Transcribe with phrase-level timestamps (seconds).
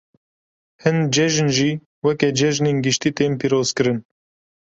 [0.83, 1.71] Hin cejn jî
[2.03, 3.97] weke cejinên giştî tên pîrozkirin.